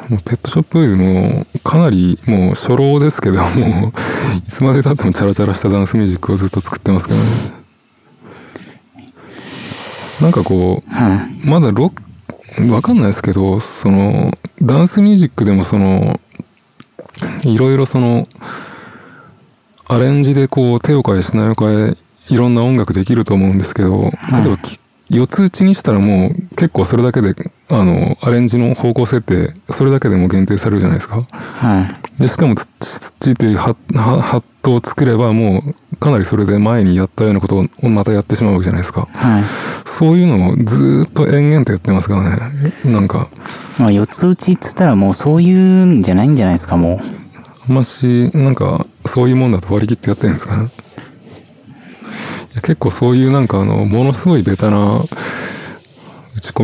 [0.10, 7.26] もうペットショップボーイズもかなりもう初老ですけどもういつまで経ってもチャラチャラしたダンスミュージックをずっと作ってますけどね。
[10.22, 11.48] なんかこう、はい。
[11.48, 14.32] まだロック、わかんないですけど、その、
[14.64, 16.22] ダンスミュージックでもその、
[17.44, 18.30] いろいろその、
[19.90, 21.98] アレンジでこう手を変え品を変え、
[22.30, 27.36] いろんな音楽できると思うんですけど、例えばき四つ打ちにしたらもう結構それだけで、
[27.80, 31.26] あの、アレンジの方向設定、それだけでも限定されるじゃないですか。
[31.32, 31.82] は
[32.18, 32.22] い。
[32.22, 32.66] で、しかも土
[33.20, 39.08] 土というハッハハットを作ればもうかなりそれで前にやったようなことをまたやってしまうわけじゃないですか。
[39.12, 39.44] はい。
[39.86, 42.74] そういうのをずーっと延々とやってますからね。
[42.84, 43.30] なんか、
[43.80, 47.02] まあ、四つ打ちっつったらもうそういうんじゃないんじゃないですか、も
[47.70, 47.72] う。
[47.72, 50.70] まし、なんか、そういうもんだと割り切ってやってるんですかね。
[52.56, 55.02] 結構そういうなんかあの、ものすごいベタな、
[56.44, 56.64] 打ち込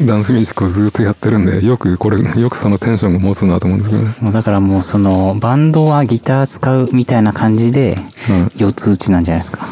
[0.00, 4.14] み、ダンスミュージックをずーっとやってるんで、よくこれ、よくそのテンションが持つなと思うんですけどね。
[4.20, 7.98] もうだからもうその、バンドはギター使うみたいな感じで、
[8.30, 9.68] うん四つ打ちなんじゃないですか。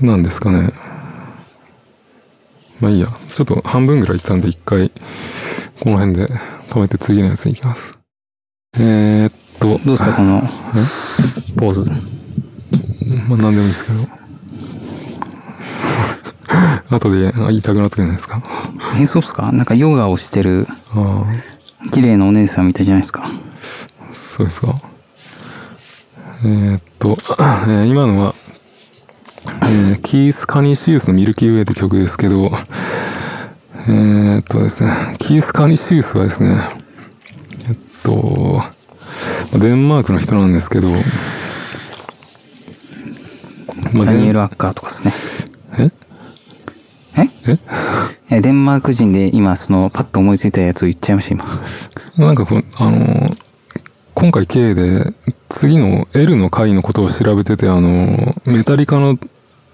[0.00, 0.72] なんですかね。
[2.80, 3.06] まあいいや。
[3.32, 4.90] ちょっと半分ぐらい行ったんで一回、
[5.78, 6.26] この辺で
[6.68, 7.96] 止めて次のやつに行きます。
[8.80, 10.42] えー、っと、どうですか、この
[11.56, 11.90] ポーズ。
[13.28, 14.21] まあ何でもいいですけど。
[16.92, 18.42] 後で言いたくなってくるんじゃないですか？
[18.98, 19.50] え、そうっすか？
[19.52, 21.24] なんかヨガをしてる、あ
[21.92, 23.24] 綺麗なお姉さんみたいじゃないですか？
[23.24, 24.80] あ、そうですか。
[26.44, 27.16] えー、っと、
[27.68, 28.34] えー今のは、
[29.46, 32.50] えーキース・カニシウスのミルキーウェイって曲ですけど、
[33.88, 36.56] えー、っとですね、キース・カニシウスはですね、
[37.68, 38.62] えっと、
[39.58, 40.88] デンマークの人なんですけど、
[43.92, 45.12] まあダニエル・アッカーとかですね。
[47.16, 47.22] え？
[47.46, 47.58] え？
[48.30, 51.44] ええ、デンマーク人で今、その、パッと思いついたやつを言っちゃいました、今。
[52.26, 53.30] なんかこう、あの、
[54.14, 55.12] 今回 K で、
[55.48, 59.18] 次の L の回のことを調べてて、あの、メタリカの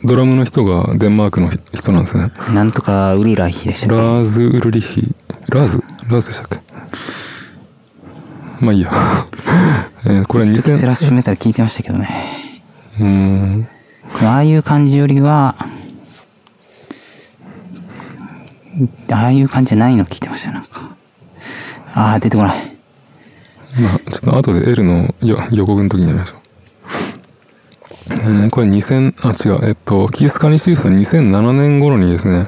[0.04, 2.32] ドラムの人がデンマークの人なんですね。
[2.52, 3.94] なんとかウルライヒでしたっけ？
[3.96, 5.14] ラーズ・ウルリヒ、
[5.48, 5.82] ラーズ？
[6.08, 6.58] ラーズでしたっけ？
[8.64, 8.90] まあいいや。
[10.06, 12.62] えーこれ2000、スラッシュメタル聞いてましたけどね。
[12.98, 13.68] うーん、
[14.22, 15.56] ああいう感じよりは、
[19.10, 20.96] ああいう感じじゃないの聞いてました、なんか。
[21.94, 22.76] ああ、出てこない。
[23.80, 26.38] まあちょっと後で L のよ予告の時にやりましょう。
[28.10, 32.46] えーこれ2000、あ、違う、えっと、キース・カニシウスは2007年頃にですね、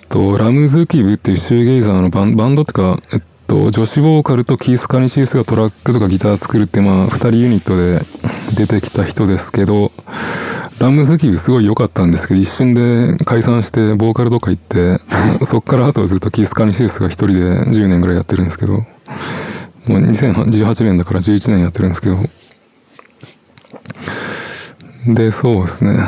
[0.00, 8.00] えっと、ラムズキブっていうシューゲイザーのバンバンドってか、えっと、女子ボーカルとキース・カニシウスがトラックとかギター作るって、まあ、二人ユニットで
[8.54, 9.90] 出てきた人ですけど、
[10.78, 15.00] ラムズキブすごい良かったんですけど、一瞬で解散して、ボーカルどっか行って、
[15.46, 18.84] そっからあとはずっとキース・カニシウスが一人で10年ぐらいやってるんですけど、も
[19.86, 22.18] う2018年だから11年やってるんですけど、
[25.14, 25.98] で、そうですね。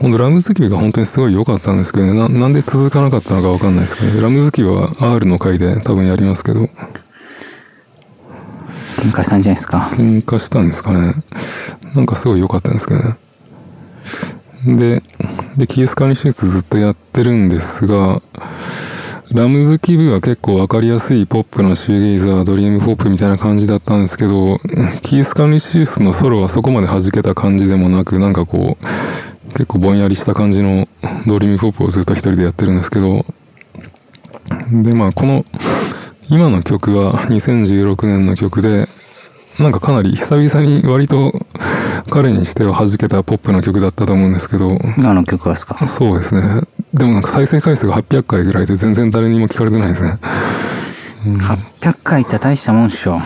[0.00, 2.12] 今度ラムズキビが本当にすごい良かったんですけどね。
[2.12, 6.68] ななんで続かなかったのかわかんないですけど、ね、ラムズキビは R の回で多分やりますけど、
[9.02, 9.90] 喧嘩したんじゃないですか？
[9.94, 11.14] 喧嘩したんですかね。
[11.94, 13.16] なんかすごい良かったんですけどね。
[14.64, 15.02] で、
[15.56, 18.22] で、 Keith Canisius ずっとやってるんですが、
[19.32, 24.58] Rumskib は結構わかりやすいポップなシューゲイザー、ドリームポップみたいな感じだったんですけど、
[25.02, 30.86] Keith Canisius のソロはそこまで弾けた感じでもなく、なんかこう、結構ぼんやりした感じの
[31.26, 33.26] ドリームポップをずっと一人でやってるんですけど、
[34.70, 35.44] で、まあこの、
[36.32, 38.88] 今の曲は2016年の曲で、
[39.60, 41.44] なんかかなり久々に割と
[42.10, 45.86] 彼にしては弾けたポップな曲だったと思うんですけど、今の曲がですか？
[45.86, 46.62] そうですね。
[46.94, 50.18] でもなんか再生回数が800回ぐらいで全然誰にも聞かれてないですね。
[51.24, 53.20] 800回って大したもんっしょ。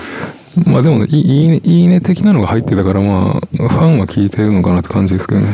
[0.64, 5.46] まあでもね、いいいいね、いいね的なのが入ってたからまあ、ファンは聞いてるのかなって感じですけどね。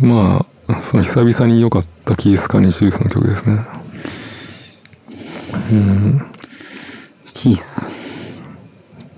[0.00, 3.66] まあ、その久々に良かったキース・カニシウスの曲ですね。
[7.34, 7.94] キース。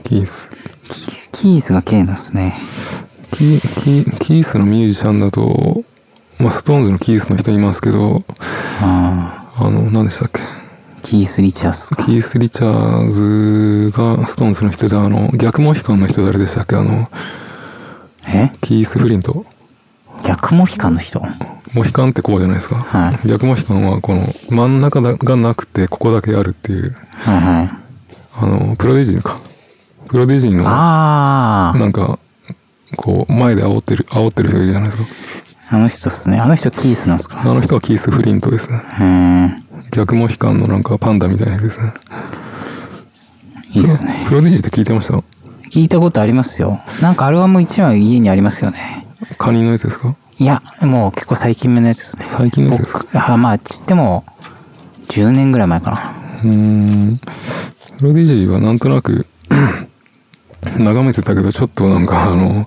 [0.03, 0.51] キース。
[1.33, 2.55] キースが K なんですね。
[3.33, 5.85] キキキースのミュージシャンだと、
[6.41, 8.25] まあ、ストーンズのキースの人いますけど、
[8.81, 10.43] ああの、何でしたっけ？
[10.43, 10.47] あ、
[11.03, 12.05] キース・リチャーズか。
[12.05, 16.75] キース・リチャーズがストーンズの人で、あの、逆モヒカンの人誰でしたっけ？
[16.75, 17.09] あの、
[18.27, 18.51] え？
[18.61, 19.47] キース・フリント。
[20.26, 21.22] 逆モヒカンの人
[21.74, 22.76] モヒカンってこうじゃないですか。
[22.76, 27.70] はい逆モヒカンはこの真ん中だがなくてここだけあるっていう、はいはい。
[28.42, 29.38] あの、プロディジーか。
[30.09, 32.18] プロディジーの、なんか、
[32.96, 35.09] こう、前で煽ってる、煽ってる人いるじゃないですか。
[35.72, 36.38] あの人っすね。
[36.38, 37.40] あの人キースなんですか？
[37.40, 39.62] あの人はキース・フリントですね。
[39.92, 41.92] 逆モヒカンのなんかパンダみたいなやつですね。
[43.72, 44.24] いいっすね。
[44.26, 45.14] プロディジーって聞いてました？
[45.70, 46.80] 聞いたことありますよ。
[47.00, 49.00] なんかアルバム1枚家にありますよね。
[49.38, 50.14] カニのやつですか？
[50.38, 52.24] いや、もう結構最近目のやつですね。
[52.24, 53.04] 最近のやつですか？
[53.12, 54.24] 僕あまあ、ちっても、
[55.09, 56.00] 10年ぐらい前かな。
[56.42, 56.50] うー
[57.12, 57.20] ん。
[57.98, 59.26] プロディジーはなんとなく、
[60.78, 62.66] 眺めてたけど、ちょっとなんかあの、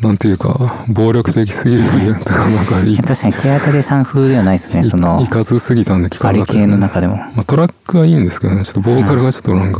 [0.00, 1.82] なんていうか、暴力的すぎる
[2.16, 6.72] とか、なんかい、い 確かに、ケアタレさん風ではないですね、そのい、かずすぎたんで聞かなかったです、ね。
[6.72, 7.16] の中でも。
[7.16, 9.78] まあ、トラックはいいんですけどね、ちょっとボーカルがちょっとなんか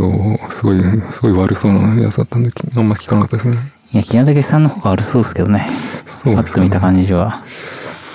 [0.51, 3.57] すごい、すごい悪そうなやつだったんで、あんま聞かなかったですね。
[3.93, 5.69] いや、ケアタレさんの方が悪そうですけどね。
[6.07, 6.81] そうですかねパッと見た。
[6.81, 7.43] 感じは。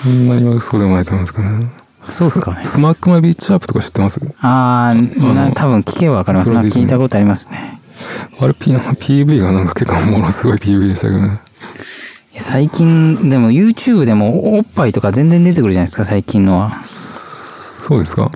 [0.02, 1.70] そんなに悪そうでもないと思うんですけどね。
[2.08, 2.64] そうですかね。
[2.64, 4.20] スマックマイビッチアップとか知ってます？
[4.40, 6.50] あー、なの多分聞けばわかります。
[6.52, 7.80] な聞いたことありますね。
[8.40, 11.40] あれ、P、PV がなんか結構ものすごい PV でしたけどね。
[12.38, 16.82] 最近、でも YouTube でもおっぱいとか全然出てくるじゃないですか、最近のは。
[16.84, 18.30] そうですか？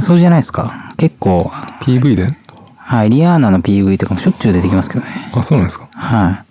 [0.00, 0.94] そうじゃないですか。
[0.96, 1.50] 結構、
[1.82, 2.36] ?PV で？
[2.78, 5.30] はい、リアーナの PV とかもしょっちゅう出てきますけどね。
[5.34, 5.88] あ、そうなんですか？
[5.92, 6.43] はい。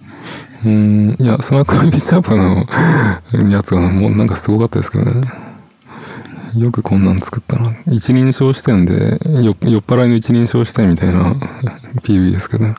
[0.63, 5.28] うーん、いや、スマックマイビッチアップのやつがもうなんかすごかったですけどね。
[6.56, 7.76] よくこんなん作ったな。
[7.88, 11.34] 一人称視点で、よ酔っ払いの一人称視点みたいな
[12.04, 12.76] PV ですけどね。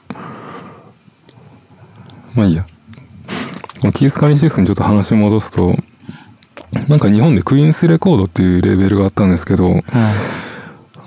[2.34, 2.64] まあいいや。
[3.80, 5.76] この Keith Canisius にちょっと話を戻すと、
[6.88, 9.82] なんか日本で Quince Records っていうレーベルがあったんですけど、はい。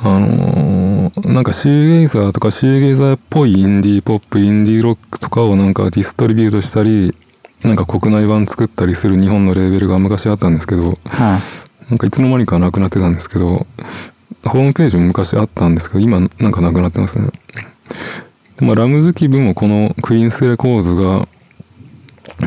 [0.02, 7.15] あのーなんかシューゲイザーとかシューゲイザーっぽいインディーポップ、インディーロックとかをなんかディストリビュートしたり、
[7.63, 11.39] なんか国内版作ったりする日本のレーベルが昔あったんですけど、は
[11.89, 11.89] い。
[11.89, 13.65] なんかいつの間にかなくなってたんですけど、
[14.46, 17.30] ホームページも昔あったんですけど、今なんかなくなってますね。
[18.58, 21.28] でまあ、ラムズキブもこのクイーンスレコーズが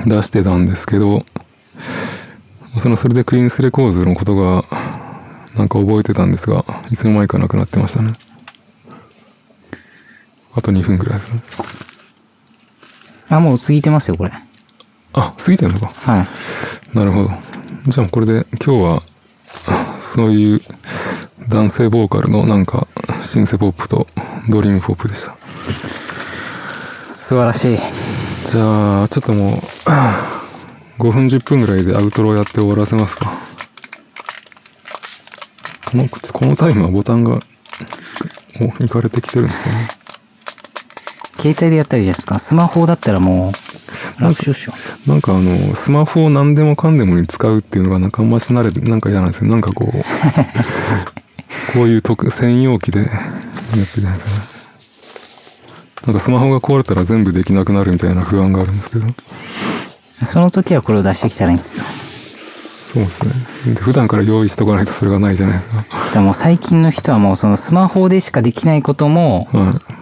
[0.07, 1.25] 出してたんですけど、
[2.79, 4.64] そのそれでクイーンスレコーズのことが
[5.57, 8.12] なんか覚えてたんですが、いつの間にかなくなってましたね。
[10.55, 11.43] あと2分ぐらいですね。
[13.29, 14.33] あ、もう過ぎてますよ、これ。
[15.13, 15.87] あ、過ぎてんのか。
[15.87, 16.97] はい。
[16.97, 17.31] なるほど。
[17.89, 19.03] じゃあこれで今日は、
[19.67, 20.61] あそういう
[21.49, 22.87] 男性ボーカルのなんか
[23.23, 24.07] シンセポップと
[24.49, 25.37] ドリームポップでした。
[27.09, 27.79] 素晴らしい。
[28.51, 30.43] じゃあ、ちょっともう、あ
[30.99, 33.33] 5分10分ぐらいでアウトロやって終わらせますか。
[35.87, 37.41] この、このタイムはボタンが、
[38.61, 40.00] お、いかれてきてるんですよね。
[41.40, 42.38] 携帯でやったらいいじゃないですか。
[42.38, 43.53] スマホだったらも
[44.18, 44.72] う、楽勝っしょ。
[45.07, 49.50] なんかあの、スマホを何でもかんでもに使うっていうのがなんかあんまし慣れて、なんか嫌なんですよ。
[49.50, 50.03] なんかこう、
[51.72, 53.09] こういう特、専用機でやっ
[53.87, 54.61] てるやつね。
[56.07, 59.07] なんかスマホが壊れたら全部できなくなるみたいな不安があるんですけど。
[60.24, 61.85] その時はこれを出してきたらいいんですよ。
[62.92, 63.74] そうですね。
[63.74, 65.85] で普段から用意しとかないとそれがないじゃないですか。
[66.12, 70.00] でも最近の人はもうそのスマホでしかできないことも、はい。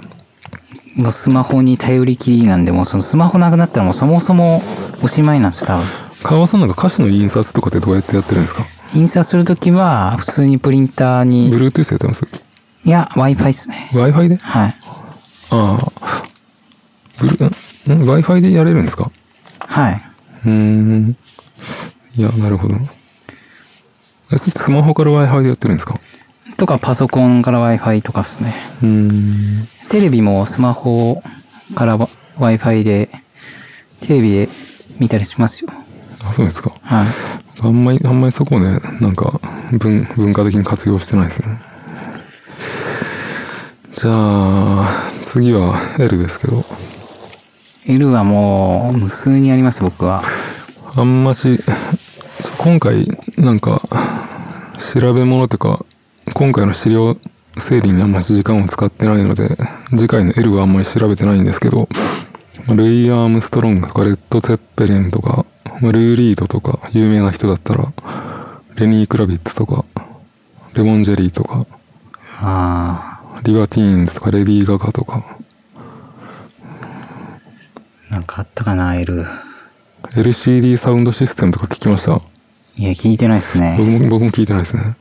[0.99, 4.61] もうスマホに頼りきりなんで、もうそのスマホなくなったらもうそもそも
[5.03, 5.87] おしまいなんですよ、多分。
[6.25, 8.67] 川さんなんか歌詞の印刷とかってどうやってやってるんですか？
[8.95, 12.27] 印刷するときは、普通にプリンターに、?Bluetooth やってます？
[12.85, 13.91] いや、Wi-Fi ですね。
[13.93, 14.37] ?Wi-Fi で？
[14.39, 14.77] はい。
[15.51, 16.23] ああ。
[17.21, 17.49] ブル、ん
[18.03, 19.13] ?Wi-Fi でやれるんですか？
[19.61, 20.03] はい。
[20.47, 21.17] うーん。
[22.17, 22.75] いや、なるほど。
[24.33, 26.01] え、それスマホから Wi-Fi でやってるんですか？
[26.57, 28.55] とかパソコンから Wi-Fi とかですね。
[28.83, 29.69] うーん。
[29.89, 31.23] テレビもスマホ
[31.75, 33.09] からわ Wi-Fi で、
[34.01, 34.49] テレビで
[34.99, 35.71] 見たりしますよ。
[36.23, 36.73] あ、そうですか。
[36.83, 37.07] はい。
[37.61, 39.41] あんまり、あんまりそこをね、なんか、
[39.73, 41.59] 文、文化的に活用してないですね。
[43.95, 46.65] じゃあ、次は L ですけど、
[47.87, 50.23] L はもう無数にあります、僕は。
[50.97, 51.59] あんまし、
[52.59, 53.09] 今回、
[53.39, 53.81] なんか、
[54.93, 55.85] 調べ物とか、
[56.35, 57.17] 今回の資料
[57.59, 59.57] 整理にあんまし時間を使ってないので、
[59.91, 61.89] 次回の L はあんまり調べてないんですけど、
[62.69, 65.47] ルイ・アームストロングとかレッド・ゼッペリンとか、
[65.81, 67.93] ルー・リードとか、有名な人だったら、
[68.77, 69.85] レニー・クラビッツとか、
[70.75, 71.67] レモン・ジェリーとか、
[72.41, 75.25] あリバティーンズとか、レディー・ガガとか、
[78.11, 79.27] なんかあったかな、L。
[80.13, 82.21] LCD サウンドシステムとか聞きました？
[82.77, 83.99] いや、聞いてないっす僕ね。
[83.99, 84.95] も、僕も聞いてないですね。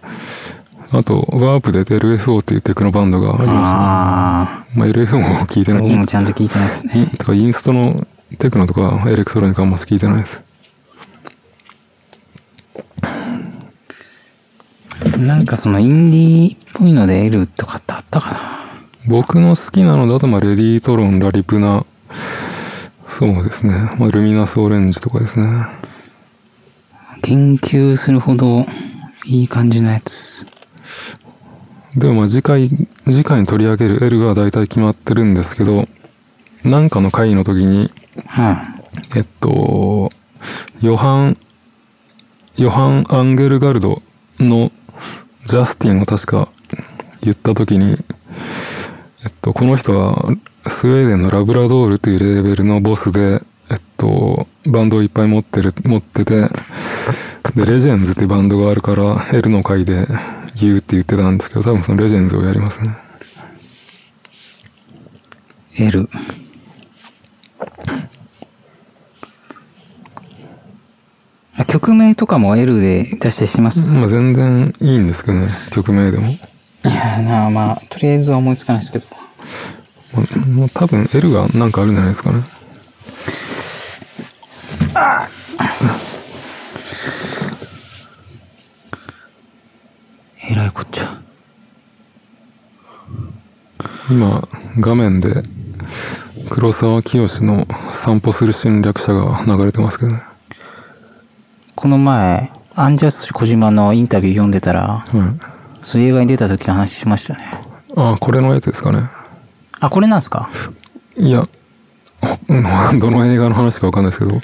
[0.89, 3.57] あと、ワープで LFO っていうテクノバンドがありましたね。
[3.59, 5.83] あまあ、LFO も聞いてあ、ない。
[5.83, 7.11] 僕もちゃんと聞いてないっすね。
[7.17, 8.07] とかインストの
[8.39, 10.43] テクノとかエレクトロニカあんま聞いてないです。
[15.17, 18.39] なんかそのインディーっぽいので L とかってあったかな？
[19.07, 21.85] 僕の好きなのだと、まあ、レディートロン、ラリプナ、
[23.07, 23.73] そうですね。
[23.97, 25.65] まあ、ルミナスオレンジとかですね。
[27.23, 28.65] 研究するほど
[29.25, 30.36] いい感じのやつ。
[31.97, 32.69] でもまあ次回、
[33.07, 35.87] 次回に取り上げる L が大体決まってるんですけど、
[36.63, 37.91] なんかの回の時に、
[38.27, 38.77] は
[39.15, 40.11] えっと、
[40.79, 41.37] ヨハン、
[42.55, 44.03] ヨハン・アンゲルガルド
[44.39, 44.71] の
[45.47, 46.49] ジャスティンを確か
[47.21, 47.97] 言った時に、
[49.23, 50.27] えっと、この人は
[50.67, 53.41] スウェーデンのラブラドールというレーベルのボスで、
[53.71, 56.41] えっと、バンドをいっぱい持ってる、持ってて、
[57.55, 60.07] で、レジェンズってバンドがあるから、L の回で
[60.65, 62.95] 言うって言ってたんですけど、多分そのレジェンズをやりますね。
[65.77, 65.83] い。
[65.83, 66.09] L。
[71.59, 76.27] あ曲名とかも L で出してします、まあ全然いいんですけどね、曲名でも。
[76.27, 76.37] い
[76.83, 79.05] やなあまあ、とりあえずは思いつかないですけど。
[80.13, 82.43] まあもう多分 L がなんかあるんじゃないですかね。
[90.49, 91.17] えらいこっちゃ。
[94.09, 94.41] 今、
[94.79, 95.43] 画面で
[96.49, 100.21] 黒沢清の散歩する侵略者が流れてますけどね。
[101.75, 105.85] この前、アンジャッシュ小島のインタビュー読んでたら、はい。
[105.85, 107.51] そう映画に出た時の話しましたね。
[107.95, 109.09] ああ、これのやつですかね。
[109.79, 110.49] あ、これなんですか？
[111.17, 111.43] いや、
[112.47, 112.63] うん
[112.99, 114.41] どの映画の話かわかんないですけど、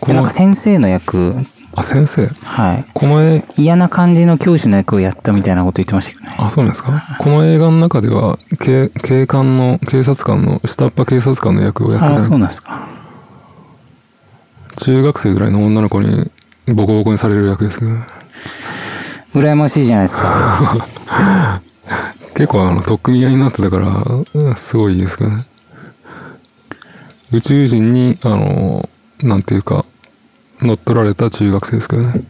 [0.00, 1.34] このなんか、先生の役、
[1.74, 2.26] あ、先生。
[2.44, 2.84] はい。
[2.92, 6.36] この絵、嫌な感じの教師の役をやったみたいなこと言ってましたけどね。
[6.38, 7.16] あ、そうなんですか？
[7.18, 12.86] この映画の中では、警、警官の、警察官の、下っ端警察官の役をやってあ、たそうなんですか。
[14.82, 16.30] 中学生ぐらいの女の子に
[16.66, 18.04] ボコボコにされる役ですけどね。
[19.34, 20.80] 羨ましいじゃないですか。
[22.34, 23.88] 結構あの、取っ組み合いになってたから、
[24.34, 25.46] うんすごいですけどね。
[27.32, 28.88] 宇宙人に、あの、
[29.22, 29.84] なんていうか、
[30.62, 32.20] 乗っ取られた中学生ですけどね。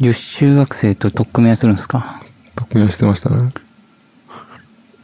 [0.00, 2.20] 女子中学生と取っ組み合いするんですか？
[2.56, 3.50] 取っ組み合いしてましたね。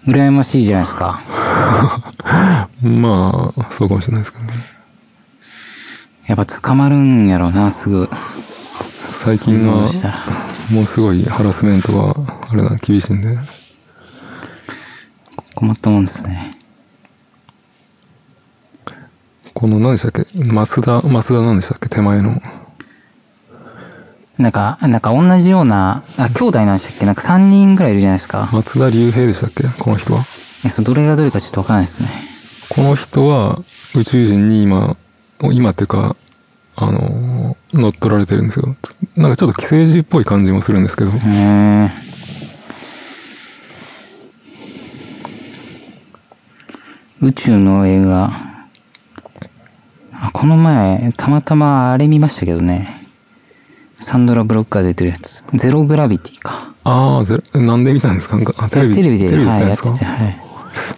[0.06, 1.20] 羨ましいじゃないですか。
[2.82, 4.52] まあ、そうかもしれないですけどね。
[6.26, 8.08] やっぱ捕まるんやろうな、すぐ。
[9.12, 9.90] 最近は
[10.70, 12.14] もうすごいハラスメントが、
[12.50, 13.38] あれだ、厳しいんで。
[15.54, 16.56] 困ったもんですね。
[19.60, 20.22] この何でしたっけ？
[20.24, 21.90] 増田、増田何でしたっけ？
[21.90, 22.40] 手前の。
[24.38, 27.04] なんか、なんか同じような、あ、兄弟なんでしたっけ？
[27.04, 28.48] なんか3人ぐらいいるじゃないですか。
[28.54, 29.64] 松田龍平でしたっけ？
[29.78, 30.24] この人は。
[30.64, 32.08] えそのどれがどれかちょっとわかんないですね。
[32.70, 33.58] この人は
[33.94, 34.96] 宇宙人に今、
[35.42, 36.16] 今っていうか、
[36.76, 38.74] あの、乗っ取られてるんですよ。
[39.14, 41.10] なんかちょっと寄生児っぽい感じもするんですけど。
[41.10, 41.90] へえ。
[47.20, 48.48] 宇宙の映画。
[50.22, 53.06] あ、この前、たまたまあれ見ましたけどね。
[53.96, 55.44] サンドラ・ブロックが出てるやつ。
[55.54, 56.72] ゼログラビティか。
[56.84, 58.36] ああ、ぜなんで見たんですか？
[58.36, 60.40] なんかあテレビで、テレビで見はい、やってて、はい。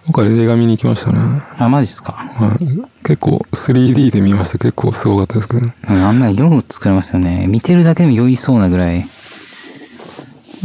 [0.07, 1.41] 僕は映画見に行きましたね。
[1.57, 2.13] あ、マジっすか？
[2.13, 2.65] はい、
[3.03, 4.57] 結構 3D で見ました。
[4.57, 5.75] 結構すごかったですけどね。
[5.89, 7.47] うんあんなよく作れますよね。
[7.47, 9.05] 見てるだけでも酔いそうなぐらい。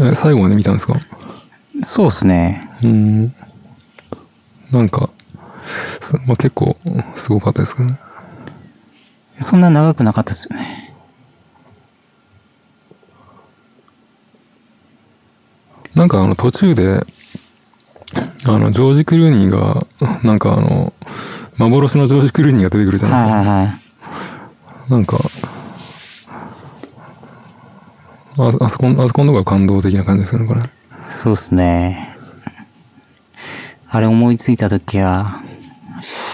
[0.01, 0.95] え、最後まで見たんですか？
[1.83, 2.71] そうっすね。
[2.83, 3.35] うーん。
[4.71, 5.11] なんか、
[6.01, 6.77] すまあ、結構
[7.17, 7.99] すごかったですけどね。
[9.43, 10.95] そんな長くなかったですよね。
[15.95, 17.05] なんかあの途中で、
[18.45, 19.87] あの、ジョージ・クルーニーが、
[20.23, 20.93] なんかあの、
[21.57, 23.37] 幻のジョージ・クルーニーが出てくるじゃないですか。
[23.39, 23.79] はいはいはい。
[24.91, 25.19] なんか、
[28.37, 30.61] ああそこ、あそこのとこが感動的な感じですよね、これ。
[31.11, 32.17] そうっすね。
[33.89, 35.43] あれ思いついた時は、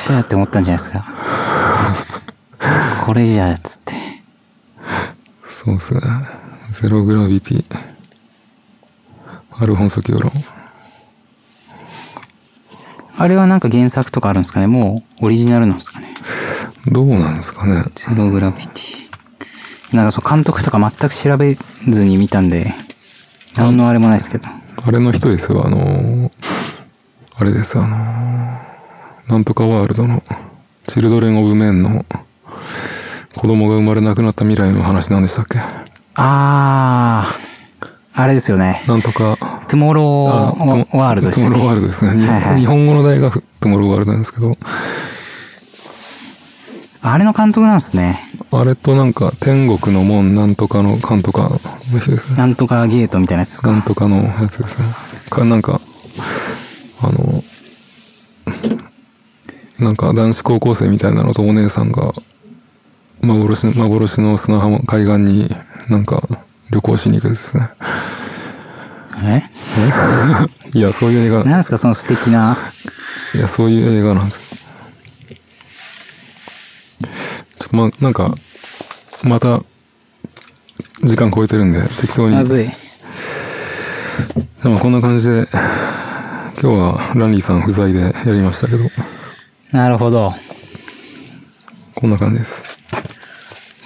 [0.06, 1.06] しゃーって思ったんじゃないですか。
[3.04, 3.94] これじゃ、つって。
[5.44, 6.00] そうですね。
[6.70, 7.64] ゼログラビティ。
[9.52, 10.32] アルフォンソ・キオロン。
[13.16, 14.66] あれはなんか原作とかあるんですかね？
[14.66, 16.12] もうオリジナルなんですかね？
[16.90, 17.84] どうなんですかね？
[17.94, 19.96] ゼログラビティ。
[19.96, 21.54] なんかそう監督とか全く調べ
[21.88, 22.74] ずに見たんで、
[23.56, 24.48] 何のあれもないですけど。
[24.48, 26.30] あれの人ですよ、あのー
[27.36, 30.22] あれです、あのーなんとかワールドの
[30.88, 32.04] チルドレン・オブ・メンの
[33.44, 35.58] 子供が生まれなくなった未来の話なんでしたっけ？
[36.14, 38.82] あー、あれですよね。
[38.88, 39.36] なんとか、
[39.68, 41.74] トゥモロあーワールドでしたトゥモローワーね。
[41.74, 42.14] ルドですね。
[42.14, 44.54] にはいはい日本語の題がトゥモローワールドなんですけど、
[47.02, 48.18] あれの監督なんですね。
[48.50, 51.58] あれとなんか天国の門なんとかの監とかの
[52.00, 52.38] 人ですね。
[52.38, 53.72] なんとかゲートみたいなやつですか？
[53.72, 54.86] なんとかのやつですね。
[55.28, 55.82] か、なんか、
[57.02, 57.44] あの、
[59.80, 62.10] なんか男子高校生みたいなのとお姉さんが、
[63.24, 65.54] 幻の、幻の砂浜、海岸に
[65.88, 66.22] なんか
[66.70, 67.70] 旅行しに行くやつですね。
[69.22, 69.42] え？
[70.78, 72.56] いや、そういう映画、なんですかその素敵な？
[73.34, 74.40] いや、そういう映画なんですよ。
[77.58, 78.34] ちょっとま、なんか、
[79.22, 79.60] また、
[81.02, 82.36] 時間超えてるんで、適当に。
[82.36, 82.70] まずい。
[84.62, 85.48] でもこんな感じで、
[86.62, 88.84] 今日はランリーさん不在でやりましたけど、
[89.72, 90.34] なるほど。
[91.94, 92.64] こんな感じです。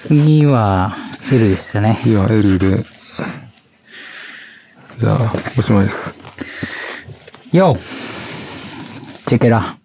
[0.00, 0.96] 次は、
[1.32, 2.00] L でしたね。
[2.06, 2.84] いや、L で、
[4.98, 6.14] じゃあ、おしまいです。
[7.52, 7.76] Yo!
[9.26, 9.77] チェケラ。